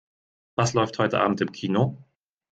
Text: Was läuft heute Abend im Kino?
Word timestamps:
Was 0.55 0.73
läuft 0.73 0.97
heute 0.97 1.19
Abend 1.21 1.41
im 1.41 1.51
Kino? 1.51 2.03